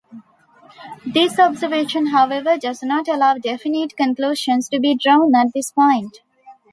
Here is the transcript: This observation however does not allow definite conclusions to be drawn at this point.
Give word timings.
This 1.05 1.37
observation 1.37 2.07
however 2.07 2.57
does 2.57 2.81
not 2.81 3.07
allow 3.07 3.35
definite 3.37 3.95
conclusions 3.95 4.67
to 4.69 4.79
be 4.79 4.95
drawn 4.95 5.35
at 5.35 5.53
this 5.53 5.71
point. 5.71 6.21